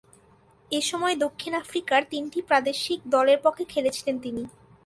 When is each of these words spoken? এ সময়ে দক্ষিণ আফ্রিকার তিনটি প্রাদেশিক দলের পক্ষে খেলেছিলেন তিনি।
এ 0.71 0.79
সময়ে 0.81 1.15
দক্ষিণ 1.15 1.53
আফ্রিকার 1.61 2.01
তিনটি 2.11 2.39
প্রাদেশিক 2.49 2.99
দলের 3.15 3.39
পক্ষে 3.45 3.65
খেলেছিলেন 3.73 4.15
তিনি। 4.25 4.43